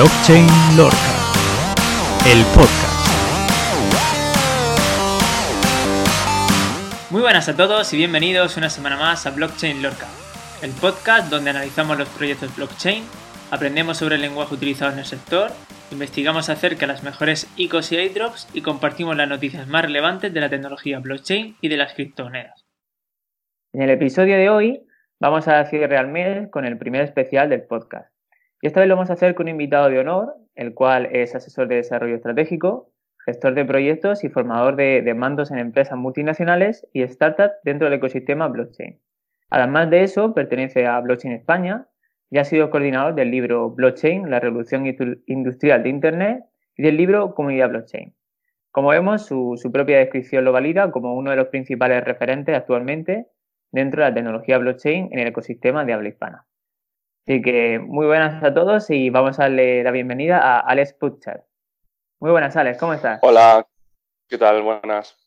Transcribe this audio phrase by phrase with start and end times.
[0.00, 0.46] Blockchain
[0.78, 1.12] Lorca,
[2.26, 3.10] el podcast.
[7.10, 10.06] Muy buenas a todos y bienvenidos una semana más a Blockchain Lorca,
[10.62, 13.04] el podcast donde analizamos los proyectos blockchain,
[13.50, 15.50] aprendemos sobre el lenguaje utilizado en el sector,
[15.90, 20.40] investigamos acerca de las mejores ICOs y airdrops y compartimos las noticias más relevantes de
[20.40, 22.64] la tecnología blockchain y de las criptomonedas.
[23.74, 24.80] En el episodio de hoy
[25.20, 28.09] vamos a cierre al mes con el primer especial del podcast.
[28.60, 31.34] Y esta vez lo vamos a hacer con un invitado de honor, el cual es
[31.34, 32.92] asesor de desarrollo estratégico,
[33.24, 38.48] gestor de proyectos y formador de, mandos en empresas multinacionales y startups dentro del ecosistema
[38.48, 39.00] blockchain.
[39.50, 41.88] Además de eso, pertenece a Blockchain España
[42.30, 44.86] y ha sido coordinador del libro Blockchain, la revolución
[45.26, 46.44] industrial de Internet
[46.76, 48.14] y del libro Comunidad Blockchain.
[48.70, 53.26] Como vemos, su, su propia descripción lo valida como uno de los principales referentes actualmente
[53.72, 56.46] dentro de la tecnología blockchain en el ecosistema de habla hispana.
[57.26, 61.44] Así que muy buenas a todos y vamos a darle la bienvenida a Alex Putcher.
[62.18, 63.20] Muy buenas, Alex, ¿cómo estás?
[63.22, 63.66] Hola,
[64.26, 64.62] ¿qué tal?
[64.62, 65.18] Buenas.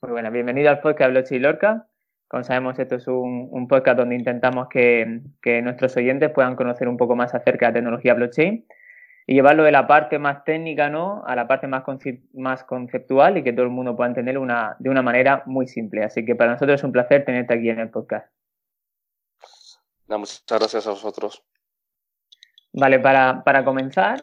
[0.00, 1.86] Muy buenas, bienvenido al podcast Blockchain Lorca.
[2.28, 5.20] Como sabemos, esto es un, podcast donde intentamos que,
[5.62, 8.66] nuestros oyentes puedan conocer un poco más acerca de la tecnología blockchain
[9.26, 11.22] y llevarlo de la parte más técnica ¿no?
[11.26, 11.84] a la parte más,
[12.32, 16.02] más conceptual y que todo el mundo pueda entender una, de una manera muy simple.
[16.02, 18.26] Así que para nosotros es un placer tenerte aquí en el podcast
[20.08, 21.42] muchas gracias a vosotros.
[22.72, 24.20] Vale, para, para comenzar,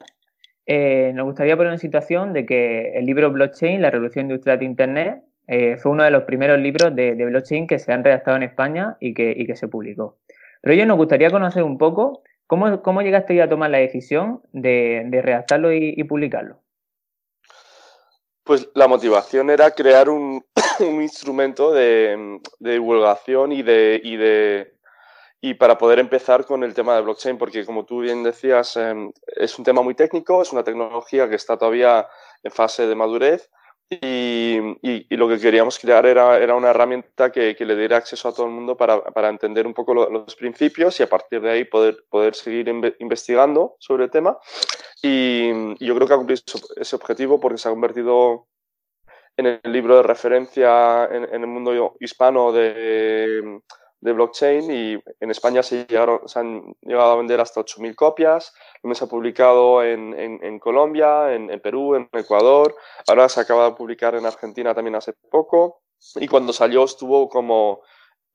[0.66, 4.66] eh, nos gustaría poner en situación de que el libro Blockchain, la revolución industrial de
[4.66, 8.44] Internet, eh, fue uno de los primeros libros de, blockchain que se han redactado en
[8.44, 10.20] España y que, y que se publicó.
[10.62, 15.04] Pero yo nos gustaría conocer un poco cómo, cómo llegaste a tomar la decisión de,
[15.08, 16.60] de redactarlo y, publicarlo.
[18.46, 20.46] Pues la motivación era crear un,
[20.80, 24.74] un instrumento de, de divulgación y de, y de,
[25.46, 29.12] y para poder empezar con el tema de blockchain, porque como tú bien decías, em,
[29.28, 32.08] es un tema muy técnico, es una tecnología que está todavía
[32.44, 33.50] en fase de madurez
[33.90, 38.30] y, y, lo que queríamos crear era, era una herramienta que, que, le diera acceso
[38.30, 41.52] a todo el mundo para, para entender un poco los principios y a partir de
[41.52, 44.38] ahí poder, poder seguir investigando sobre el tema.
[45.02, 45.50] Y,
[45.86, 46.42] yo creo que ha cumplido
[46.78, 48.48] ese objetivo porque se ha convertido
[49.36, 53.60] en el libro de referencia en, en el mundo hispano de
[54.04, 55.88] de blockchain y en España se,
[56.36, 58.54] han llegado a vender hasta 8.000 copias.
[58.84, 62.76] Lo se ha publicado en, en, Colombia, en, Perú, en Ecuador.
[63.08, 65.84] Ahora se acaba de publicar en Argentina también hace poco.
[66.16, 67.82] Y cuando salió estuvo como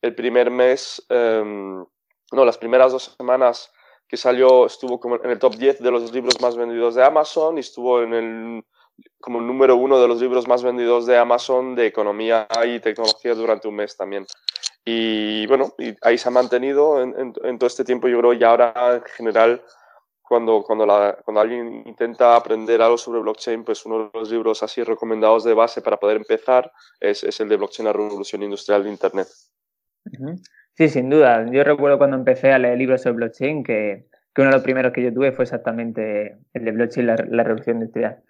[0.01, 1.85] el primer mes, em,
[2.33, 3.71] no, las primeras dos semanas
[4.09, 7.59] que salió estuvo como en el top 10 de los libros más vendidos de Amazon
[7.59, 8.65] y estuvo en el
[9.21, 13.35] como el número uno de los libros más vendidos de Amazon de economía y tecnología
[13.35, 14.27] durante un mes también.
[14.91, 18.73] Y bueno, y ahí se ha mantenido en, todo este tiempo, yo creo, y ahora
[18.95, 19.61] en general,
[20.23, 20.87] cuando, cuando,
[21.27, 25.53] cuando alguien intenta aprender algo sobre blockchain, pues uno de los libros así recomendados de
[25.53, 29.29] base para poder empezar es, es el de Blockchain, la revolución industrial de Internet.
[30.73, 31.45] Sí, sin duda.
[31.51, 34.95] Yo recuerdo cuando empecé a leer libros sobre blockchain que, que uno de los primeros
[34.95, 38.23] que yo tuve fue exactamente el de blockchain, la, la revolución industrial.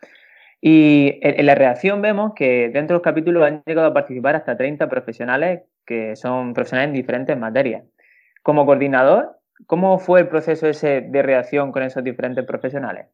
[0.60, 4.56] Y en, la reacción vemos que dentro de los capítulos han llegado a participar hasta
[4.56, 7.84] 30 profesionales que son profesionales en diferentes materias.
[8.42, 13.06] Como coordinador, ¿cómo fue el proceso ese de reacción con esos diferentes profesionales?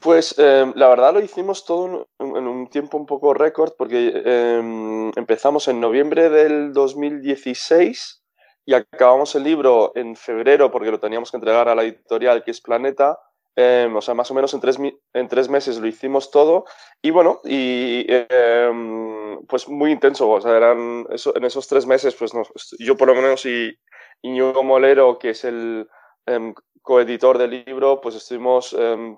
[0.00, 5.12] Pues em, la verdad lo hicimos todo en, un tiempo un poco récord porque em,
[5.14, 8.24] empezamos en noviembre del 2016
[8.64, 12.50] y acabamos el libro en febrero porque lo teníamos que entregar a la editorial que
[12.50, 13.18] es Planeta
[13.54, 14.78] Em, o sea, más o menos en tres,
[15.12, 16.64] en tres meses lo hicimos todo
[17.02, 22.32] y bueno, y em, pues muy intenso, o sea, eran en esos tres meses, pues
[22.78, 23.78] yo por lo menos y
[24.22, 25.86] Iñigo Molero, que es el
[26.24, 28.74] em, coeditor del libro, pues estuvimos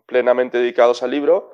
[0.07, 1.53] plenamente dedicados al libro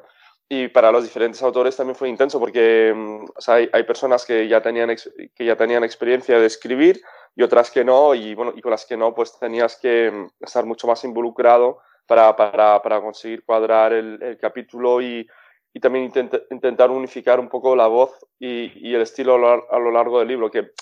[0.48, 2.94] y para los diferentes autores también fue intenso porque
[3.36, 4.96] o sea, hay, hay, personas que ya, tenían
[5.34, 7.02] que ya tenían experiencia de escribir
[7.36, 10.64] y otras que no, y bueno, y con las que no, pues tenías que estar
[10.64, 15.24] mucho más involucrado para, para, para conseguir cuadrar el, el capítulo y,
[15.72, 16.10] y también
[16.50, 20.50] intentar unificar un poco la voz y, y el estilo a lo, largo del libro,
[20.50, 20.72] que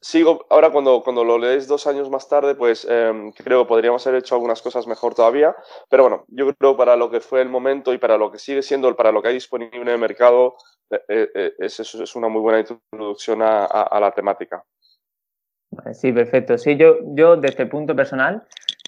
[0.00, 4.06] sigo, ahora cuando, cuando lo lees dos años más tarde, pues eh, creo que podríamos
[4.06, 5.54] haber hecho algunas cosas mejor todavía,
[5.90, 8.62] pero bueno, yo creo para lo que fue el momento y para lo que sigue
[8.62, 10.54] siendo, para lo que hay disponible en el mercado,
[10.90, 14.64] eh, eh, es, es, una muy buena introducción a, a, a la temática.
[15.92, 16.56] Sí, perfecto.
[16.56, 18.42] Sí, yo, yo desde el punto personal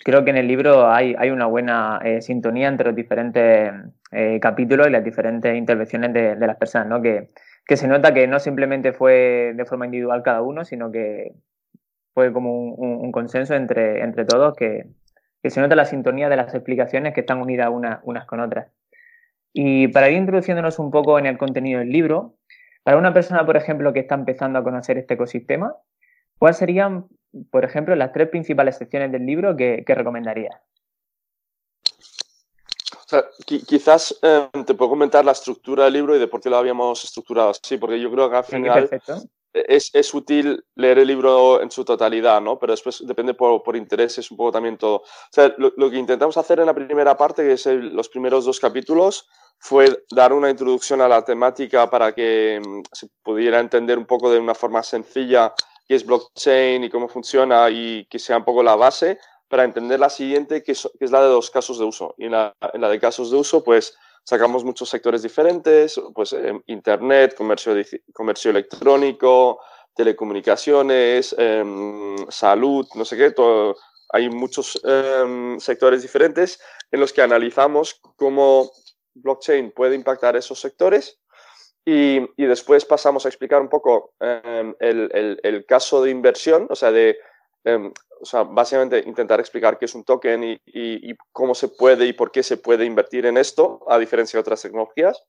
[0.04, 3.72] creo que en el libro hay, una buena eh, sintonía entre los diferentes
[4.12, 7.02] eh, capítulos y las diferentes intervenciones de, las personas, ¿no?
[7.02, 7.30] Que,
[7.76, 11.34] se nota que no simplemente fue de forma individual cada uno, sino que
[12.14, 14.86] fue como un, consenso entre, entre todos que,
[15.42, 18.68] que se nota la sintonía de las explicaciones que están unidas unas con otras.
[19.52, 22.36] Y para ir introduciéndonos un poco en el contenido del libro,
[22.82, 25.74] para una persona, por ejemplo, que está empezando a conocer este ecosistema,
[26.38, 27.06] ¿cuáles serían,
[27.50, 30.60] por ejemplo, las tres principales secciones del libro que, que recomendarías?
[33.46, 37.02] quizás eh, te puedo comentar la estructura del libro y de por qué lo habíamos
[37.04, 38.90] estructurado así, porque yo creo que al final
[39.52, 42.58] es, es, útil leer el libro en su totalidad, ¿no?
[42.58, 44.96] Pero después depende por, por intereses un poco también todo.
[44.96, 48.60] O sea, lo, que intentamos hacer en la primera parte, que es los primeros dos
[48.60, 49.26] capítulos,
[49.58, 54.30] fue dar una introducción a la temática para que mm, se pudiera entender un poco
[54.30, 55.54] de una forma sencilla
[55.88, 59.19] qué es blockchain y cómo funciona y que sea un poco la base
[59.49, 62.14] para entender la siguiente, que es, la de los casos de uso.
[62.19, 67.35] Y en la, de casos de uso, pues sacamos muchos sectores diferentes, pues em, Internet,
[67.35, 67.75] comercio,
[68.12, 69.58] comercio electrónico,
[69.94, 73.75] telecomunicaciones, em, salud, no sé qué, todo,
[74.11, 78.70] hay muchos em, sectores diferentes en los que analizamos cómo
[79.14, 81.19] blockchain puede impactar esos sectores
[81.88, 86.75] y, y después pasamos a explicar un poco el, el, el, caso de inversión, o
[86.75, 87.19] sea, de
[88.20, 92.31] o sea, básicamente intentar explicar qué es un token y, cómo se puede y por
[92.31, 95.23] qué se puede invertir en esto, a diferencia de otras tecnologías.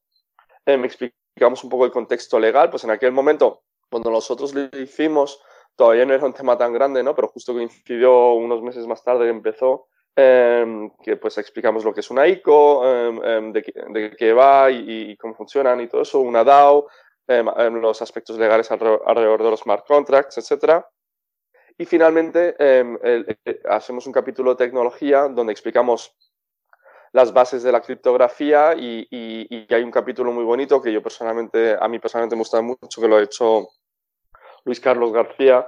[0.66, 5.42] Eh, explicamos un poco el contexto legal, pues en aquel momento, cuando nosotros lo hicimos,
[5.76, 7.16] todavía no era un tema tan grande, ¿no?
[7.16, 12.02] Pero justo coincidió unos meses más tarde que empezó, em, que pues explicamos lo que
[12.02, 16.44] es una ICO, em, em, de, qué va y, cómo funcionan y todo eso, una
[16.44, 16.88] DAO,
[17.28, 20.88] los aspectos legales alrededor, de los smart contracts, etcétera.
[21.78, 22.98] Y finalmente em,
[23.70, 26.16] hacemos un capítulo de tecnología donde explicamos
[27.12, 29.08] las bases de la criptografía y,
[29.70, 33.08] hay un capítulo muy bonito que yo personalmente, a mí personalmente me gusta mucho, que
[33.08, 33.70] lo ha hecho
[34.66, 35.68] Luis Carlos García,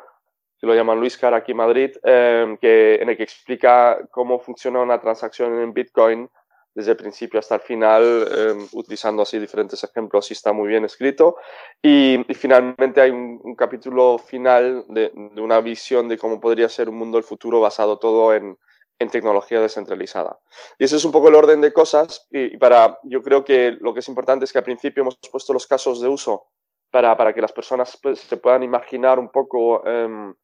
[0.61, 4.39] que lo llaman Luis Car aquí en Madrid, em, que, en el que explica cómo
[4.39, 6.29] funciona una transacción en Bitcoin
[6.75, 10.85] desde el principio hasta el final, em, utilizando así diferentes ejemplos y está muy bien
[10.85, 11.35] escrito.
[11.81, 17.17] Y, finalmente hay un, capítulo final de, una visión de cómo podría ser un mundo
[17.17, 18.55] del futuro basado todo en,
[18.99, 20.39] en, tecnología descentralizada.
[20.77, 23.95] Y ese es un poco el orden de cosas y, para, yo creo que lo
[23.95, 26.45] que es importante es que al principio hemos puesto los casos de uso
[26.91, 30.35] para, para que las personas pues, se puedan imaginar un poco em,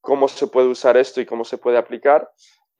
[0.00, 2.30] cómo se puede usar esto y cómo se puede aplicar.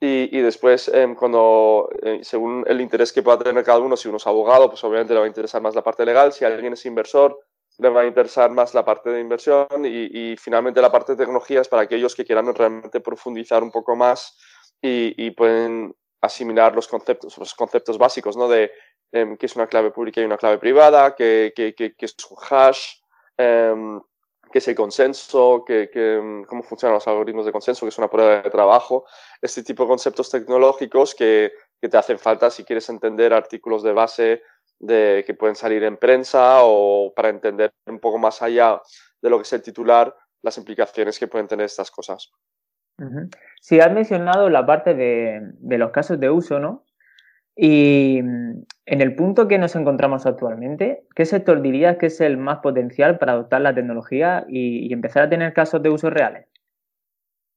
[0.00, 4.18] Y, después, em, cuando, eh, según el interés que pueda tener cada uno, si uno
[4.18, 6.32] es abogado, pues obviamente le va a interesar más la parte legal.
[6.32, 7.36] Si alguien es inversor,
[7.78, 9.66] le va a interesar más la parte de inversión.
[9.84, 13.96] Y, finalmente, la parte de tecnología es para aquellos que quieran realmente profundizar un poco
[13.96, 14.38] más
[14.80, 18.48] y, pueden asimilar los conceptos, los conceptos básicos, ¿no?
[18.48, 18.70] De
[19.10, 22.36] em, qué es una clave pública y una clave privada, qué, qué, qué, es un
[22.48, 23.00] hash.
[24.50, 25.88] Qué es el consenso, que,
[26.22, 29.04] mm, cómo funcionan los algoritmos de consenso, que es una prueba de trabajo,
[29.40, 34.42] este tipo de conceptos tecnológicos que, te hacen falta si quieres entender artículos de base
[34.80, 38.82] de, que pueden salir en prensa o para entender un poco más allá
[39.22, 40.12] de lo que es el titular,
[40.42, 42.32] las implicaciones que pueden tener estas cosas.
[43.60, 46.84] Sí, has mencionado la parte de, de los casos de uso, ¿no?
[47.60, 52.36] Y mm, en el punto que nos encontramos actualmente, ¿qué sector dirías que es el
[52.36, 56.46] más potencial para adoptar la tecnología y, empezar a tener casos de uso reales?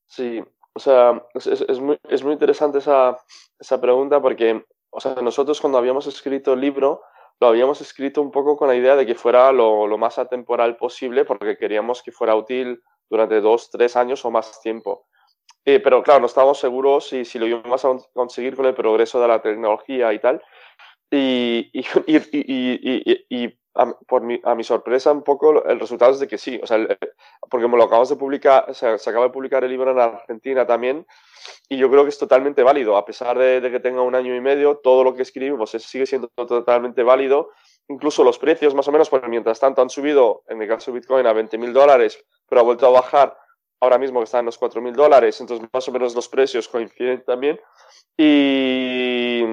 [0.08, 0.44] Sí,
[0.74, 3.16] o sea, es, muy, interesante esa,
[3.80, 7.04] pregunta porque, o sea, nosotros cuando habíamos escrito el libro,
[7.40, 10.78] lo habíamos escrito un poco con la idea de que fuera lo, lo más atemporal
[10.78, 15.06] posible porque queríamos que fuera útil durante dos, tres años o más tiempo.
[15.66, 19.22] Eh, pero claro, no estábamos seguros si, si lo íbamos a conseguir con el progreso
[19.22, 20.42] de la tecnología y tal.
[21.14, 26.20] Y, y, y, y a, por mi, a mi sorpresa, un poco el resultado es
[26.20, 26.58] de que sí.
[26.64, 26.88] O sea,
[27.50, 30.00] porque me lo acabamos de publicar, o sea, se acaba de publicar el libro en
[30.00, 31.06] Argentina también.
[31.68, 32.96] Y yo creo que es totalmente válido.
[32.96, 36.06] A pesar de, de que tenga un año y medio, todo lo que escribimos sigue
[36.06, 37.50] siendo totalmente válido.
[37.90, 41.00] Incluso los precios, más o menos, porque mientras tanto han subido, en el caso de
[41.00, 43.36] Bitcoin, a 20 mil dólares, pero ha vuelto a bajar
[43.82, 47.24] ahora mismo que está en los 4.000 dólares, entonces más o menos los precios coinciden
[47.26, 47.60] también.
[48.16, 49.44] Y,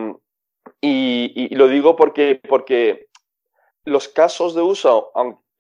[0.80, 3.08] y, lo digo porque, porque
[3.85, 5.11] los casos de uso,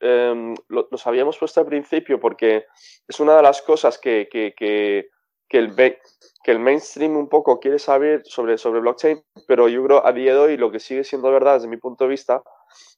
[0.00, 2.66] eh, los habíamos puesto al principio porque
[3.08, 5.08] es una de las cosas que, que, que,
[5.48, 10.06] que el, que el mainstream un poco quiere saber sobre, sobre blockchain, pero yo creo
[10.06, 12.42] a día de hoy lo que sigue siendo verdad desde mi punto de vista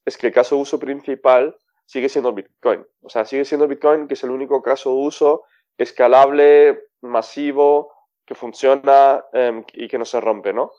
[0.04, 2.84] es que el caso de uso principal sigue siendo Bitcoin.
[3.02, 5.44] O sea, sigue siendo Bitcoin que es el único caso de uso
[5.82, 7.92] escalable, masivo,
[8.26, 10.72] que funciona em, y que no se rompe, ¿no?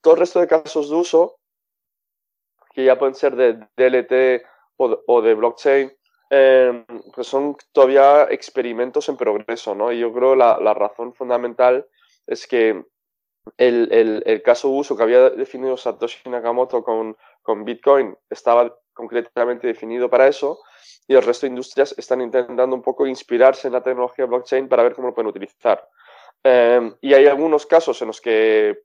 [0.00, 1.36] Todo el resto de casos de uso,
[2.74, 4.44] que ya pueden ser de DLT
[4.76, 5.92] o de, blockchain,
[6.30, 9.92] em, pues son todavía experimentos en progreso, ¿no?
[9.92, 11.86] Y yo creo la, la razón fundamental
[12.26, 12.84] es que
[13.56, 19.66] el, el, caso de uso que había definido Satoshi Nakamoto con, con Bitcoin estaba concretamente
[19.66, 20.60] definido para eso
[21.10, 24.84] y el resto de industrias están intentando un poco inspirarse en la tecnología blockchain para
[24.84, 25.84] ver cómo lo pueden utilizar.
[26.44, 28.82] Em, y hay algunos casos en los que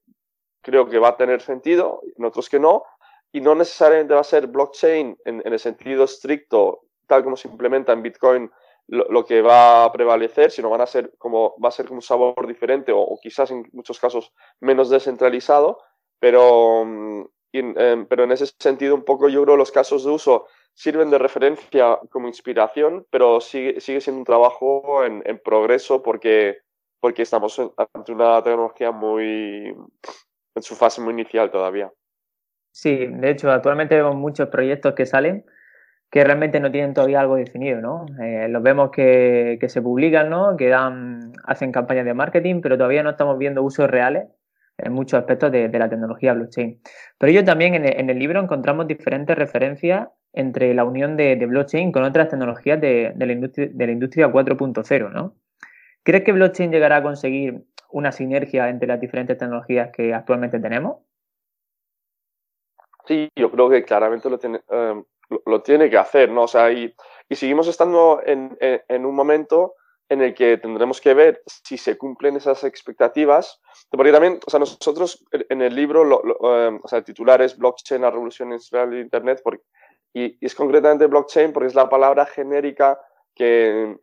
[0.60, 2.84] creo que va a tener sentido, en otros que no,
[3.32, 7.94] y no necesariamente va a ser blockchain en, el sentido estricto, tal como se implementa
[7.94, 8.52] en Bitcoin,
[8.88, 12.02] lo, que va a prevalecer, sino van a ser como, va a ser como un
[12.02, 15.78] sabor diferente o, quizás en muchos casos menos descentralizado,
[16.18, 21.10] pero, em, pero en ese sentido un poco yo creo los casos de uso sirven
[21.10, 26.60] de referencia como inspiración, pero sigue, sigue siendo un trabajo en, en progreso porque
[27.00, 29.76] porque estamos ante una tecnología muy
[30.56, 31.92] en su fase muy inicial todavía.
[32.72, 35.46] Sí, de hecho, actualmente vemos muchos proyectos que salen
[36.10, 38.06] que realmente no tienen todavía algo definido, ¿no?
[38.24, 40.56] Eh, los vemos que, se publican, ¿no?
[40.56, 44.28] Que dan, hacen campañas de marketing, pero todavía no estamos viendo usos reales
[44.78, 46.82] en muchos aspectos de, la tecnología blockchain.
[47.18, 52.04] Pero yo también en el, libro encontramos diferentes referencias entre la unión de, blockchain con
[52.04, 55.36] otras tecnologías de, la industria, de la industria 4.0, ¿no?
[56.04, 60.98] ¿Crees que blockchain llegará a conseguir una sinergia entre las diferentes tecnologías que actualmente tenemos?
[63.06, 65.04] Sí, yo creo que claramente lo tiene, em,
[65.46, 66.44] lo, tiene que hacer, ¿no?
[66.44, 66.94] O sea, y,
[67.32, 69.76] seguimos estando en, un momento
[70.10, 73.60] en el que tendremos que ver si se cumplen esas expectativas,
[73.90, 76.04] porque también, o sea, nosotros en el libro,
[76.58, 79.64] em, o sea, el titular es Blockchain, la revolución industrial de Internet, porque,
[80.14, 83.00] y, y, es concretamente blockchain porque es la palabra genérica
[83.34, 83.98] que,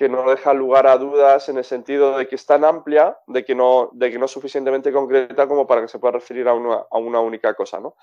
[0.00, 3.44] que no deja lugar a dudas en el sentido de que es tan amplia, de
[3.44, 6.54] que no, de que no es suficientemente concreta como para que se pueda referir a
[6.54, 7.96] una, a una única cosa, ¿no?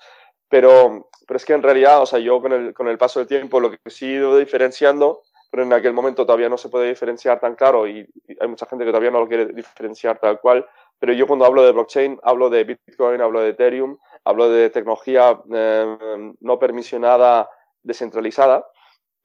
[0.48, 3.26] Pero, pero es que en realidad, o sea, yo con el, con el paso del
[3.26, 7.40] tiempo lo que he ido diferenciando, pero en aquel momento todavía no se puede diferenciar
[7.40, 8.06] tan claro y,
[8.40, 10.66] hay mucha gente que todavía no lo quiere diferenciar tal cual,
[10.98, 15.40] pero yo cuando hablo de blockchain hablo de Bitcoin, hablo de Ethereum, hablo de tecnología
[15.52, 17.48] eh, no permisionada
[17.82, 18.66] descentralizada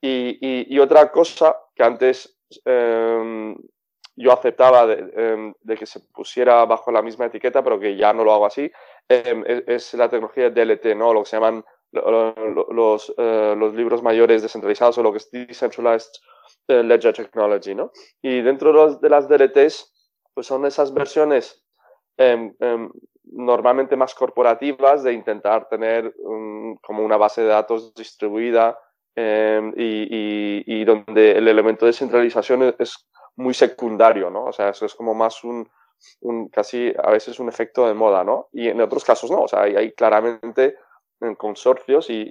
[0.00, 3.56] y, y, y, otra cosa que antes Em,
[4.16, 8.24] yo aceptaba em, de, que se pusiera bajo la misma etiqueta, pero que ya no
[8.24, 8.70] lo hago así,
[9.08, 11.12] em, es, la tecnología DLT, ¿no?
[11.12, 11.64] Lo que se llaman
[11.94, 16.12] los, eh, los libros mayores descentralizados o lo que es Decentralized
[16.68, 17.90] eh, Ledger Technology, ¿no?
[18.22, 19.92] Y dentro de, las DLTs,
[20.34, 21.60] pues son esas versiones
[23.24, 26.14] normalmente más corporativas de intentar tener
[26.80, 28.78] como una base de datos distribuida
[29.16, 34.44] Em, y, donde el elemento de centralización es, muy secundario, ¿no?
[34.44, 35.68] O sea, eso es como más un,
[36.52, 38.48] casi a veces un efecto de moda, ¿no?
[38.52, 40.76] Y en otros casos no, o sea, hay, claramente
[41.20, 42.26] en consorcios y,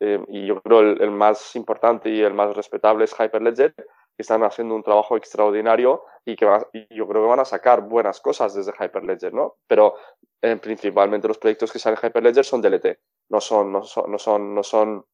[0.00, 4.42] em, yo creo el, el, más importante y el más respetable es Hyperledger, que están
[4.44, 6.46] haciendo un trabajo extraordinario y que
[6.90, 9.56] yo creo que van a sacar buenas cosas desde Hyperledger, ¿no?
[9.66, 9.94] Pero
[10.42, 12.98] eh, principalmente los proyectos que salen Hyperledger son DLT,
[13.30, 15.04] no son, no son, no son, no son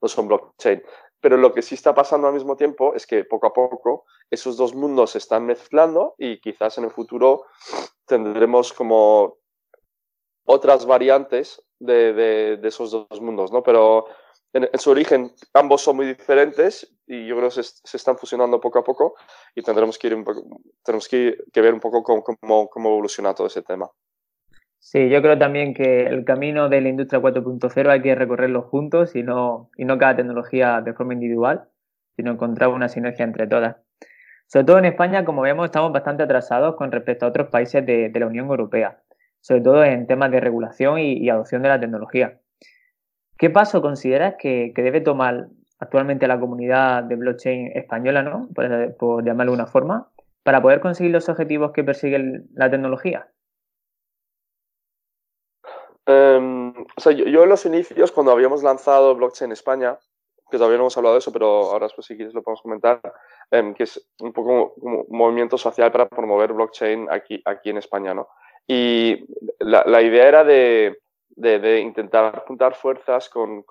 [0.00, 0.82] no son blockchain.
[1.20, 4.56] Pero lo que sí está pasando al mismo tiempo es que poco a poco esos
[4.56, 7.46] dos mundos se están mezclando y quizás en el futuro
[8.06, 9.38] tendremos como
[10.48, 13.62] otras variantes de, esos dos mundos, ¿no?
[13.62, 14.06] Pero
[14.52, 18.78] en, su origen ambos son muy diferentes y yo creo que se, están fusionando poco
[18.78, 19.14] a poco
[19.54, 20.42] y tendremos que, ir un poco,
[20.82, 23.90] tenemos que, ver un poco cómo, cómo evoluciona todo ese tema.
[24.80, 29.14] Sí, yo creo también que el camino de la industria 4.0 hay que recorrerlo juntos
[29.16, 31.68] y no, y no cada tecnología de forma individual,
[32.16, 33.76] sino encontrar una sinergia entre todas.
[34.46, 38.10] Sobre todo en España, como vemos, estamos bastante atrasados con respecto a otros países de,
[38.14, 39.02] la Unión Europea,
[39.40, 42.40] sobre todo en temas de regulación y, adopción de la tecnología.
[43.38, 48.48] ¿Qué paso consideras que, debe tomar actualmente la comunidad de blockchain española, ¿no?
[48.54, 50.10] por, por llamarlo de una forma,
[50.42, 53.28] para poder conseguir los objetivos que persigue la tecnología?
[56.08, 59.98] Em, o sea, yo, en los inicios, cuando habíamos lanzado Blockchain España,
[60.50, 62.98] que todavía no hemos hablado de eso, pero ahora después si quieres lo podemos comentar,
[63.50, 67.76] em, que es un poco como un movimiento social para promover blockchain aquí, aquí en
[67.76, 68.26] España, ¿no?
[68.70, 69.24] Y
[69.60, 71.00] la, idea era de,
[71.80, 73.64] intentar juntar fuerzas con,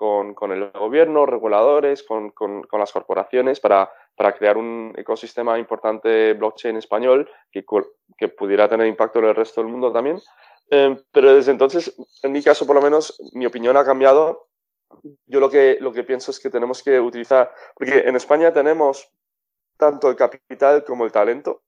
[0.51, 2.33] el gobierno, reguladores, con,
[2.71, 3.91] las corporaciones para,
[4.37, 7.63] crear un ecosistema importante blockchain español que,
[8.17, 10.19] que pudiera tener impacto en el resto del mundo también.
[10.71, 14.47] Em, pero desde entonces, en mi caso por lo menos, mi opinión ha cambiado.
[15.27, 19.11] Yo lo que, lo que pienso es que tenemos que utilizar, porque en España tenemos
[19.77, 21.61] tanto el capital como el talento,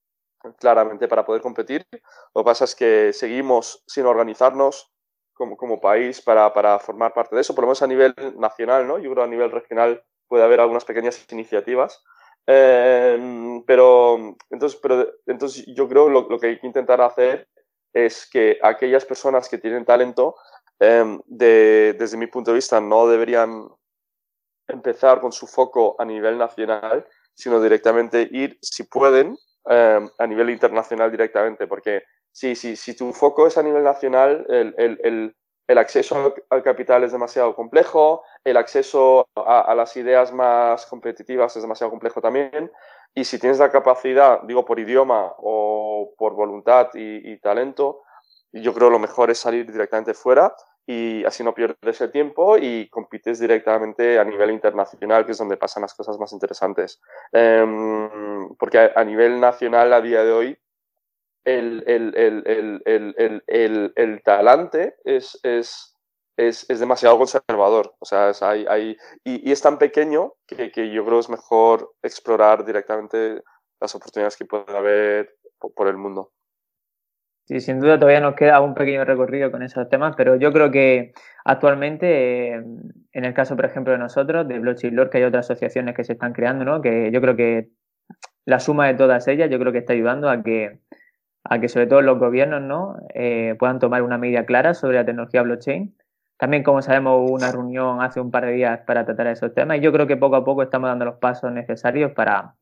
[0.60, 1.86] claramente, para poder competir.
[2.34, 4.92] Lo que pasa es que seguimos sin organizarnos
[5.34, 8.88] como, como país para, para formar parte de eso, por lo menos a nivel nacional,
[8.88, 8.98] ¿no?
[9.00, 12.04] Yo creo a nivel regional puede haber algunas pequeñas iniciativas.
[12.46, 17.48] Em, pero, entonces, pero entonces yo creo lo, lo que hay que intentar hacer
[17.94, 20.36] es que aquellas personas que tienen talento,
[20.80, 23.68] em, desde mi punto de vista, no deberían
[24.68, 30.50] empezar con su foco a nivel nacional, sino directamente ir, si pueden, em, a nivel
[30.50, 35.36] internacional directamente, porque si, si, si tu foco es a nivel nacional, el, el,
[35.68, 41.62] el, acceso al, capital es demasiado complejo, el acceso a, las ideas más competitivas es
[41.62, 42.72] demasiado complejo también,
[43.14, 48.02] y si tienes la capacidad, digo por idioma o por voluntad y, y talento,
[48.52, 50.56] yo creo lo mejor es salir directamente fuera
[50.92, 55.56] y así no pierdes el tiempo y compites directamente a nivel internacional, que es donde
[55.56, 57.00] pasan las cosas más interesantes.
[57.32, 60.58] Em, porque a, nivel nacional a día de hoy
[61.46, 61.84] el,
[63.96, 65.96] el, talante es, es,
[66.36, 67.94] es, es, demasiado conservador.
[68.00, 72.66] O sea, hay, hay, y, es tan pequeño que, que, yo creo es mejor explorar
[72.66, 73.44] directamente
[73.80, 75.38] las oportunidades que puede haber
[75.76, 76.32] por el mundo.
[77.50, 80.70] Sí, sin duda todavía nos queda un pequeño recorrido con esos temas, pero yo creo
[80.70, 81.14] que
[81.44, 82.64] actualmente, eh,
[83.12, 86.04] en el caso, por ejemplo, de nosotros, de Blockchain Lore, que hay otras asociaciones que
[86.04, 86.80] se están creando, ¿no?
[86.80, 87.70] Que yo creo que
[88.46, 90.78] la suma de todas ellas, yo creo que está ayudando a que,
[91.44, 92.98] a que sobre todo los gobiernos, ¿no?
[93.16, 95.96] Eh, puedan tomar una medida clara sobre la tecnología blockchain.
[96.38, 99.80] También, como sabemos, hubo una reunión hace un par de días para tratar esos temas
[99.80, 102.54] y yo creo que poco a poco estamos dando los pasos necesarios para,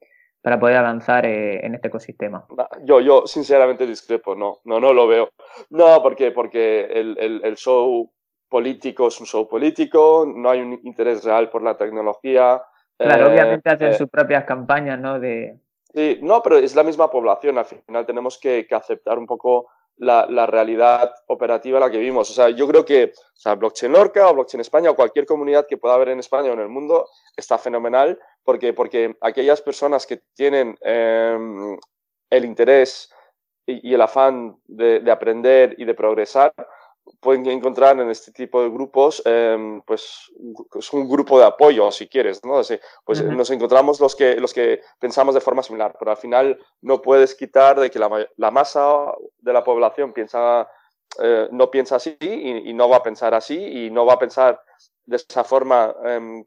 [0.41, 2.45] para poder avanzar eh, en este ecosistema?
[2.83, 5.29] Yo, yo sinceramente discrepo, no, no, no lo veo.
[5.69, 8.11] No, porque, porque el, el, el show
[8.49, 12.61] político es un show político, no hay un interés real por la tecnología.
[12.97, 15.19] Claro, eh, obviamente hacen eh, sus propias campañas, ¿no?
[15.19, 15.59] De...
[15.93, 17.57] Sí, no, pero es la misma población.
[17.57, 22.29] Al final tenemos que, que aceptar un poco la, realidad operativa la que vivimos.
[22.29, 23.13] O sea, yo creo que
[23.45, 26.53] o Blockchain Lorca o Blockchain España o cualquier comunidad que pueda haber en España o
[26.53, 31.77] en el mundo está fenomenal, porque, porque aquellas personas que tienen em,
[32.29, 33.11] el interés
[33.65, 36.53] y, el afán de, aprender y de progresar,
[37.19, 40.31] pueden encontrar en este tipo de grupos, em, pues
[40.77, 42.61] es un grupo de apoyo, si quieres, ¿no?
[43.05, 47.01] pues nos encontramos los que, los que pensamos de forma similar, pero al final no
[47.01, 50.69] puedes quitar de que la, masa de la población piensa,
[51.21, 54.61] eh, no piensa así y, no va a pensar así y no va a pensar
[55.05, 56.45] de esa forma em,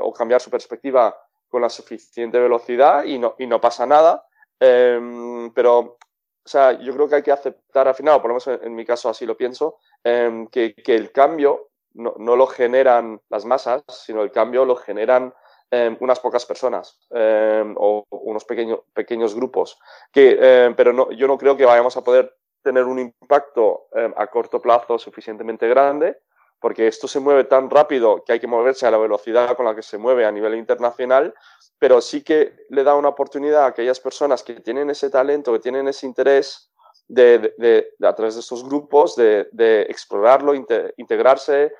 [0.00, 1.16] o cambiar su perspectiva
[1.48, 4.26] con la suficiente velocidad y no, y no pasa nada.
[4.58, 5.98] Pero,
[6.44, 8.74] o sea, yo creo que hay que aceptar al final, o por lo menos en,
[8.74, 13.44] mi caso así lo pienso, em, que, que, el cambio no, no, lo generan las
[13.44, 15.32] masas, sino el cambio lo generan
[15.70, 19.78] em, unas pocas personas o unos pequeños, pequeños grupos.
[20.12, 24.60] Que, pero no, yo no creo que vayamos a poder tener un impacto a corto
[24.60, 26.18] plazo suficientemente grande
[26.60, 29.74] porque esto se mueve tan rápido que hay que moverse a la velocidad con la
[29.74, 31.34] que se mueve a nivel internacional,
[31.78, 35.58] pero sí que le da una oportunidad a aquellas personas que tienen ese talento, que
[35.58, 36.70] tienen ese interés
[37.06, 41.72] de, a través de estos grupos, de, explorarlo, integrarse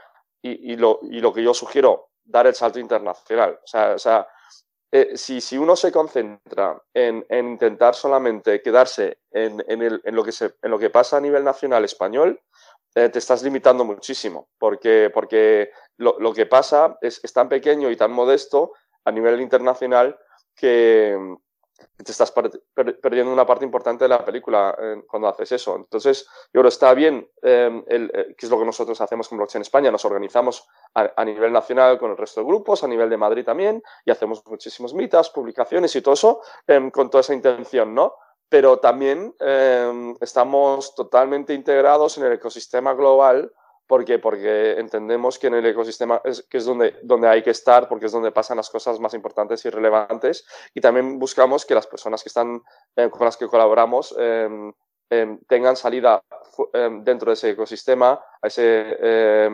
[0.43, 1.01] y, lo,
[1.33, 3.59] que yo sugiero, dar el salto internacional.
[3.63, 4.29] O sea,
[4.93, 9.57] eh, si, uno se concentra en, intentar solamente quedarse en,
[10.15, 10.31] lo que
[10.63, 12.41] en lo que pasa a nivel nacional español,
[12.95, 17.91] eh, te estás limitando muchísimo, porque, porque lo, lo que pasa es, es, tan pequeño
[17.91, 18.73] y tan modesto
[19.05, 20.17] a nivel internacional
[20.55, 21.17] que
[21.97, 25.77] te estás perdiendo una parte importante de la película eh, cuando haces eso.
[25.77, 29.63] Entonces, yo creo está bien, eh, el, que es lo que nosotros hacemos con Blockchain
[29.63, 33.17] España, nos organizamos a, a, nivel nacional con el resto de grupos, a nivel de
[33.17, 36.41] Madrid también, y hacemos muchísimos mitas, publicaciones y todo eso
[36.93, 38.15] con toda esa intención, ¿no?
[38.49, 43.53] Pero también em, estamos totalmente integrados en el ecosistema global
[43.87, 47.89] porque, porque entendemos que en el ecosistema es, que es donde, donde hay que estar,
[47.89, 50.47] porque es donde pasan las cosas más importantes y relevantes.
[50.73, 52.63] Y también buscamos que las personas que están
[52.97, 54.73] eh, con las que colaboramos em,
[55.11, 56.23] em, tengan salida
[57.03, 58.97] dentro de ese ecosistema a ese,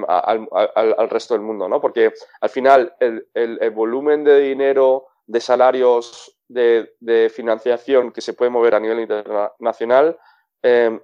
[0.07, 1.81] al, al, al, resto del mundo, ¿no?
[1.81, 8.35] Porque al final el, el, el volumen de dinero, de salarios de, financiación que se
[8.35, 10.19] puede mover a nivel internacional,
[10.63, 11.01] em,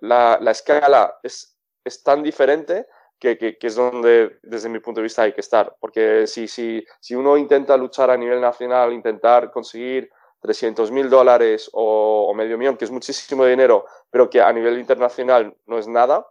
[0.00, 2.86] la, escala es, es, tan diferente
[3.18, 5.76] que, que, es donde, desde mi punto de vista, hay que estar.
[5.80, 11.70] Porque si, si, si uno intenta luchar a nivel nacional, intentar conseguir 300 mil dólares
[11.72, 16.26] o, medio millón, que es muchísimo dinero, pero que a nivel internacional no es nada,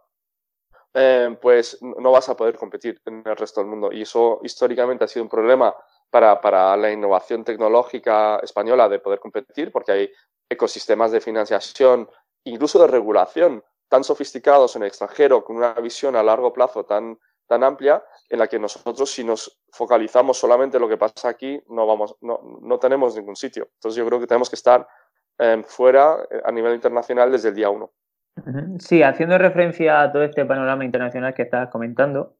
[0.94, 3.92] em, pues no vas a poder competir en el resto del mundo.
[3.92, 5.74] Y eso históricamente ha sido un problema
[6.40, 10.10] para, la innovación tecnológica española de poder competir, porque hay
[10.48, 12.08] ecosistemas de financiación,
[12.44, 17.18] incluso de regulación, tan sofisticados en el extranjero, con una visión a largo plazo tan,
[17.46, 21.60] tan amplia, en la que nosotros, si nos focalizamos solamente en lo que pasa aquí,
[21.68, 23.68] no, vamos, no, no tenemos ningún sitio.
[23.74, 24.86] Entonces yo creo que tenemos que estar
[25.38, 27.92] eh, fuera eh, a nivel internacional desde el día uno.
[28.78, 32.36] Sí, haciendo referencia a todo este panorama internacional que estás comentando,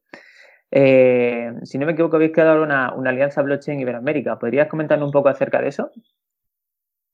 [0.71, 4.39] eh, si no me equivoco, habéis creado una, una alianza blockchain Iberoamérica.
[4.39, 5.91] ¿Podrías comentarnos un poco acerca de eso?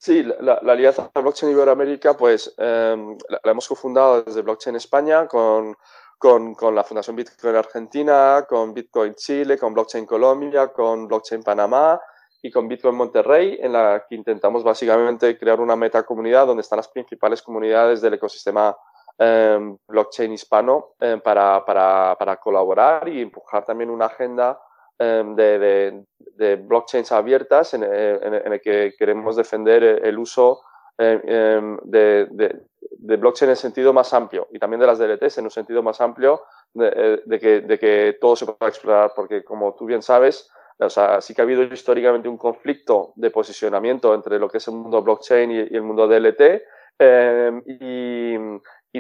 [0.03, 5.77] Sí, la, alianza Blockchain Iberoamérica, pues em, la, hemos cofundado desde Blockchain España con,
[6.19, 12.01] con, con, la Fundación Bitcoin Argentina, con Bitcoin Chile, con Blockchain Colombia, con Blockchain Panamá
[12.43, 16.79] y con Bitcoin Monterrey, en la que intentamos básicamente crear una meta comunidad donde están
[16.79, 18.77] las principales comunidades del ecosistema
[19.19, 24.61] em, blockchain hispano em, para, para, para, colaborar y empujar también una agenda
[24.99, 26.05] em, de, de,
[26.37, 30.63] de, blockchains abiertas en, en, el que queremos defender el uso
[30.99, 35.83] de, de, blockchain en sentido más amplio y también de las DLTs en un sentido
[35.83, 36.43] más amplio
[36.75, 40.49] de, de que, de que todo se pueda explorar, porque como tú bien sabes,
[40.85, 44.69] o sea, sí que ha habido históricamente un conflicto de posicionamiento entre lo que es
[44.69, 46.63] el mundo blockchain y, el mundo DLT.
[47.67, 48.37] Y,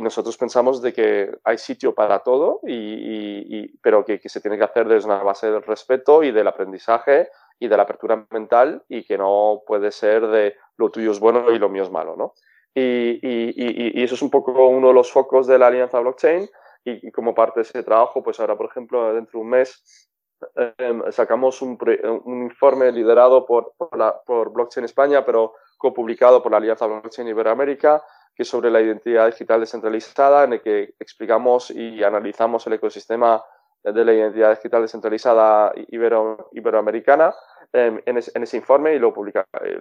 [0.00, 4.88] nosotros pensamos de que hay sitio para todo, y, pero que, se tiene que hacer
[4.88, 7.28] desde una base del respeto y del aprendizaje
[7.58, 11.50] y de la apertura mental y que no puede ser de lo tuyo es bueno
[11.50, 12.34] y lo mío es malo, ¿no?
[12.74, 16.48] Y, eso es un poco uno de los focos de la alianza blockchain
[16.84, 20.10] y, como parte de ese trabajo, pues ahora, por ejemplo, dentro de un mes
[20.56, 21.78] Em, sacamos un,
[22.24, 27.28] un, informe liderado por, por, la, por, Blockchain España, pero copublicado por la Alianza Blockchain
[27.28, 28.02] Iberoamérica,
[28.34, 33.42] que es sobre la identidad digital descentralizada, en el que explicamos y analizamos el ecosistema
[33.82, 37.34] de la identidad digital descentralizada ibero, iberoamericana
[37.74, 39.78] Em, en, ese informe y lo, eh,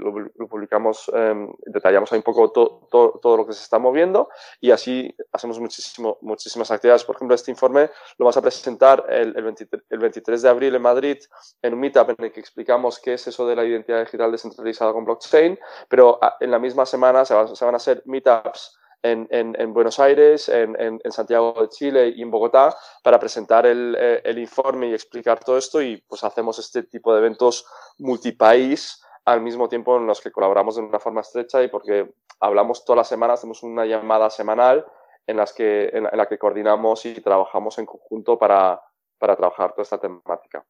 [0.49, 4.29] publicamos, em, detallamos ahí un poco todo lo que se está moviendo
[4.61, 7.03] y así hacemos muchísimo, muchísimas actividades.
[7.03, 10.75] Por ejemplo, este informe lo vamos a presentar el, el, 23, el, 23, de abril
[10.75, 11.17] en Madrid
[11.61, 14.93] en un meetup en el que explicamos qué es eso de la identidad digital descentralizada
[14.93, 19.27] con blockchain, pero ah, en la misma semana se, se van a hacer meetups en,
[19.31, 23.95] en, en Buenos Aires, en, en, Santiago de Chile y en Bogotá para presentar el,
[23.99, 27.65] eh, el, informe y explicar todo esto y pues hacemos este tipo de eventos
[27.99, 32.85] multipaís al mismo tiempo en los que colaboramos de una forma estrecha y porque hablamos
[32.85, 34.85] todas las semanas, hacemos una llamada semanal
[35.27, 38.81] en, las que, en, la que coordinamos y trabajamos en conjunto para,
[39.17, 40.63] para trabajar toda esta temática.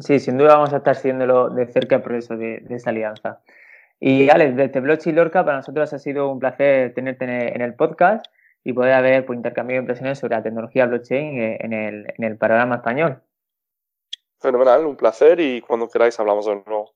[0.00, 3.40] Sí, sin duda vamos a estar siguiéndolo de cerca el proceso de, de esta alianza.
[4.00, 8.26] Y Alex, desde Blockchain Lorca, para nosotros ha sido un placer tenerte en el podcast
[8.64, 12.36] y poder haber pues, intercambiado impresiones sobre la tecnología blockchain eh, en el, en el
[12.36, 13.22] panorama español.
[14.40, 16.92] Fenomenal, un placer y cuando queráis hablamos de nuevo.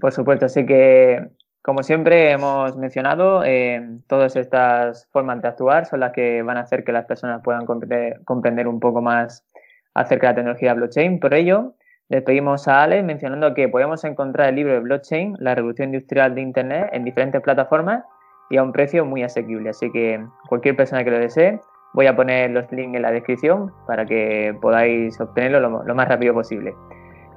[0.00, 1.30] Por supuesto, así que
[1.62, 6.60] como siempre hemos mencionado, eh, todas estas formas de actuar son las que van a
[6.60, 9.46] hacer que las personas puedan comprender, comprender un poco más
[9.92, 11.20] acerca de la tecnología blockchain.
[11.20, 11.74] Por ello,
[12.10, 16.40] Despedimos a Alex mencionando que podemos encontrar el libro de blockchain, la revolución industrial de
[16.40, 18.02] Internet, en diferentes plataformas
[18.50, 19.70] y a un precio muy asequible.
[19.70, 21.60] Así que cualquier persona que lo desee,
[21.92, 26.34] voy a poner los links en la descripción para que podáis obtenerlo lo, más rápido
[26.34, 26.74] posible.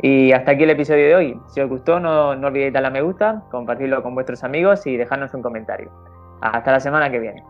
[0.01, 1.39] Y hasta aquí el episodio de hoy.
[1.49, 4.97] Si os gustó, no, no olvidéis darle a me gusta, compartirlo con vuestros amigos y
[4.97, 5.91] dejarnos un comentario.
[6.41, 7.43] Hasta la semana que viene.